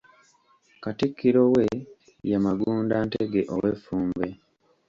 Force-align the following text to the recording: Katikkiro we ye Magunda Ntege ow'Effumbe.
Katikkiro 0.83 1.43
we 1.53 1.65
ye 2.29 2.37
Magunda 2.45 2.95
Ntege 3.07 3.41
ow'Effumbe. 3.53 4.27